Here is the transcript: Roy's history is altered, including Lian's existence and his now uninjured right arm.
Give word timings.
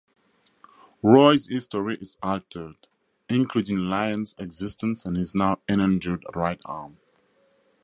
Roy's 1.03 1.45
history 1.45 1.95
is 2.01 2.17
altered, 2.23 2.87
including 3.29 3.77
Lian's 3.87 4.33
existence 4.39 5.05
and 5.05 5.15
his 5.15 5.35
now 5.35 5.59
uninjured 5.69 6.25
right 6.33 6.59
arm. 6.65 6.97